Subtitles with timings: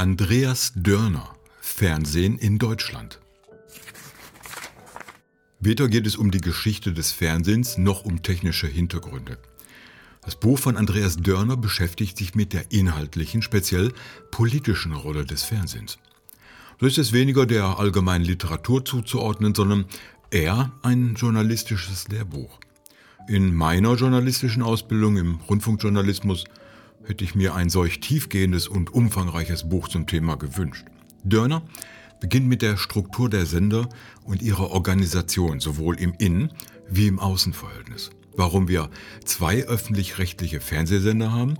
[0.00, 3.20] Andreas Dörner Fernsehen in Deutschland.
[5.58, 9.36] Weder geht es um die Geschichte des Fernsehens noch um technische Hintergründe.
[10.24, 13.92] Das Buch von Andreas Dörner beschäftigt sich mit der inhaltlichen, speziell
[14.30, 15.98] politischen Rolle des Fernsehens.
[16.80, 19.84] So ist es weniger der allgemeinen Literatur zuzuordnen, sondern
[20.30, 22.58] eher ein journalistisches Lehrbuch.
[23.28, 26.46] In meiner journalistischen Ausbildung im Rundfunkjournalismus
[27.04, 30.86] hätte ich mir ein solch tiefgehendes und umfangreiches Buch zum Thema gewünscht.
[31.24, 31.62] Dörner
[32.20, 33.88] beginnt mit der Struktur der Sender
[34.24, 36.52] und ihrer Organisation, sowohl im Innen-
[36.88, 38.10] wie im Außenverhältnis.
[38.36, 38.90] Warum wir
[39.24, 41.58] zwei öffentlich-rechtliche Fernsehsender haben,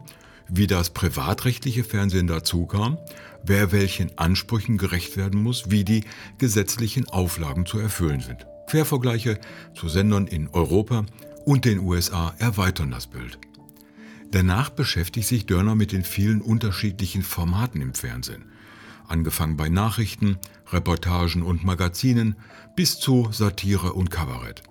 [0.49, 2.99] wie das privatrechtliche Fernsehen dazu kam,
[3.45, 6.05] wer welchen Ansprüchen gerecht werden muss, wie die
[6.39, 8.47] gesetzlichen Auflagen zu erfüllen sind.
[8.69, 9.39] Quervergleiche
[9.75, 11.07] zu Sendern in Europa
[11.45, 13.39] und den USA erweitern das Bild.
[14.31, 18.45] Danach beschäftigt sich Dörner mit den vielen unterschiedlichen Formaten im Fernsehen.
[19.09, 22.37] Angefangen bei Nachrichten, Reportagen und Magazinen
[22.77, 24.63] bis zu Satire und Kabarett.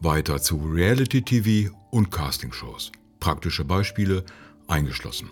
[0.00, 2.90] Weiter zu Reality-TV und Castingshows.
[3.20, 4.24] Praktische Beispiele
[4.66, 5.30] eingeschlossen.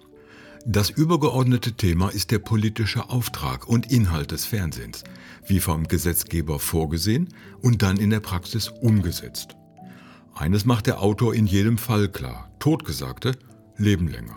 [0.67, 5.05] Das übergeordnete Thema ist der politische Auftrag und Inhalt des Fernsehens,
[5.47, 7.29] wie vom Gesetzgeber vorgesehen
[7.61, 9.57] und dann in der Praxis umgesetzt.
[10.35, 12.51] Eines macht der Autor in jedem Fall klar.
[12.61, 13.33] Totgesagte
[13.77, 14.37] leben länger.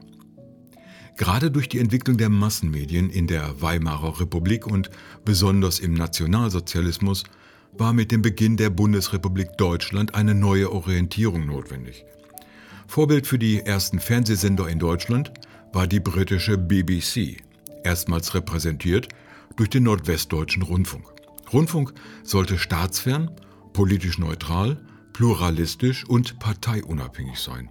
[1.18, 4.92] Gerade durch die Entwicklung der Massenmedien in der Weimarer Republik und
[5.26, 7.24] besonders im Nationalsozialismus
[7.74, 12.06] war mit dem Beginn der Bundesrepublik Deutschland eine neue Orientierung notwendig.
[12.86, 15.32] Vorbild für die ersten Fernsehsender in Deutschland
[15.74, 17.38] war die britische BBC,
[17.84, 19.10] erstmals repräsentiert
[19.56, 21.06] durch den Nordwestdeutschen Rundfunk.
[21.52, 21.94] Rundfunk
[22.24, 23.32] sollte staatsfern,
[23.74, 24.78] politisch neutral,
[25.14, 27.70] pluralistisch und parteiunabhängig sein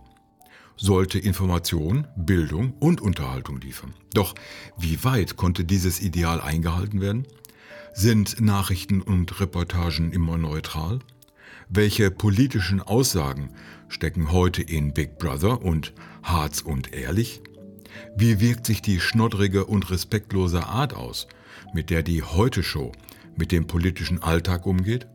[0.76, 3.94] sollte Information, Bildung und Unterhaltung liefern.
[4.12, 4.34] Doch
[4.78, 7.26] wie weit konnte dieses Ideal eingehalten werden?
[7.92, 11.00] Sind Nachrichten und Reportagen immer neutral?
[11.68, 13.50] Welche politischen Aussagen
[13.88, 17.42] stecken heute in Big Brother und Harz und Ehrlich?
[18.16, 21.26] Wie wirkt sich die schnoddrige und respektlose Art aus,
[21.72, 22.92] mit der die Heute-Show
[23.36, 25.06] mit dem politischen Alltag umgeht?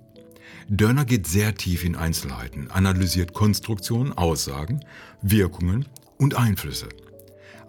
[0.69, 4.79] Dörner geht sehr tief in Einzelheiten, analysiert Konstruktionen, Aussagen,
[5.21, 5.85] Wirkungen
[6.17, 6.89] und Einflüsse.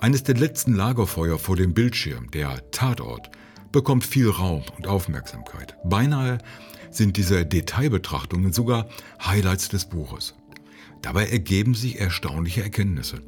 [0.00, 3.30] Eines der letzten Lagerfeuer vor dem Bildschirm, der Tatort,
[3.70, 5.76] bekommt viel Raum und Aufmerksamkeit.
[5.84, 6.38] Beinahe
[6.90, 8.88] sind diese Detailbetrachtungen sogar
[9.24, 10.34] Highlights des Buches.
[11.00, 13.20] Dabei ergeben sich erstaunliche Erkenntnisse.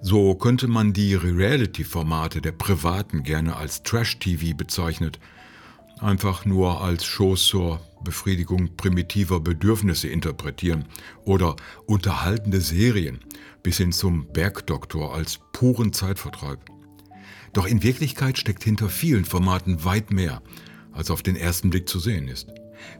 [0.00, 5.18] So könnte man die Reality-Formate der Privaten gerne als Trash-TV bezeichnet,
[6.02, 10.84] einfach nur als Shows zur Befriedigung primitiver Bedürfnisse interpretieren
[11.24, 13.20] oder unterhaltende Serien
[13.62, 16.60] bis hin zum Bergdoktor als puren Zeitvertreib.
[17.52, 20.42] Doch in Wirklichkeit steckt hinter vielen Formaten weit mehr,
[20.92, 22.48] als auf den ersten Blick zu sehen ist.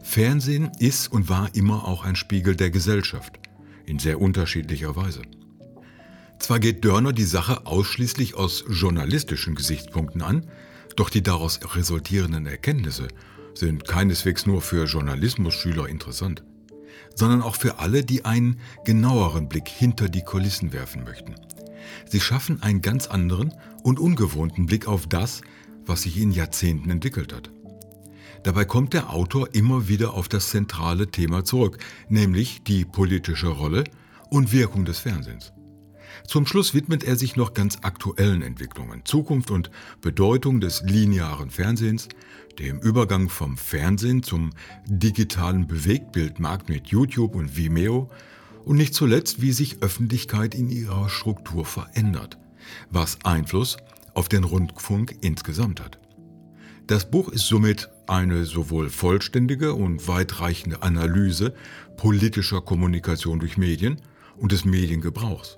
[0.03, 3.39] Fernsehen ist und war immer auch ein Spiegel der Gesellschaft,
[3.85, 5.21] in sehr unterschiedlicher Weise.
[6.39, 10.45] Zwar geht Dörner die Sache ausschließlich aus journalistischen Gesichtspunkten an,
[10.95, 13.07] doch die daraus resultierenden Erkenntnisse
[13.53, 16.43] sind keineswegs nur für Journalismusschüler interessant,
[17.15, 21.35] sondern auch für alle, die einen genaueren Blick hinter die Kulissen werfen möchten.
[22.07, 25.41] Sie schaffen einen ganz anderen und ungewohnten Blick auf das,
[25.85, 27.49] was sich in Jahrzehnten entwickelt hat.
[28.43, 33.83] Dabei kommt der Autor immer wieder auf das zentrale Thema zurück, nämlich die politische Rolle
[34.29, 35.51] und Wirkung des Fernsehens.
[36.27, 39.71] Zum Schluss widmet er sich noch ganz aktuellen Entwicklungen, Zukunft und
[40.01, 42.09] Bedeutung des linearen Fernsehens,
[42.59, 44.51] dem Übergang vom Fernsehen zum
[44.85, 48.09] digitalen Bewegtbildmarkt mit YouTube und Vimeo
[48.65, 52.37] und nicht zuletzt, wie sich Öffentlichkeit in ihrer Struktur verändert,
[52.89, 53.77] was Einfluss
[54.13, 55.99] auf den Rundfunk insgesamt hat.
[56.87, 61.53] Das Buch ist somit eine sowohl vollständige und weitreichende Analyse
[61.97, 64.01] politischer Kommunikation durch Medien
[64.37, 65.55] und des Mediengebrauchs.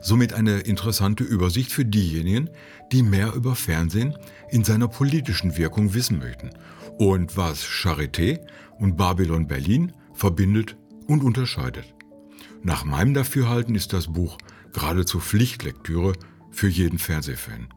[0.00, 2.50] Somit eine interessante Übersicht für diejenigen,
[2.92, 4.16] die mehr über Fernsehen
[4.50, 6.50] in seiner politischen Wirkung wissen möchten
[6.98, 8.40] und was Charité
[8.78, 10.76] und Babylon Berlin verbindet
[11.06, 11.94] und unterscheidet.
[12.62, 14.38] Nach meinem Dafürhalten ist das Buch
[14.72, 16.12] geradezu Pflichtlektüre
[16.50, 17.68] für jeden Fernsehfan.